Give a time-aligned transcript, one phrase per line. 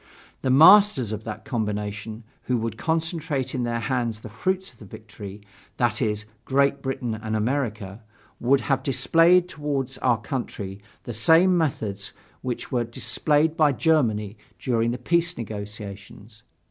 [0.41, 4.85] The masters of that combination, who would concentrate in their hands the fruits of the
[4.85, 5.41] victory,
[5.77, 8.01] that is, Great Britain and America,
[8.39, 14.89] would have displayed toward our country the same methods which were displayed by Germany during
[14.89, 16.41] the peace negotiations.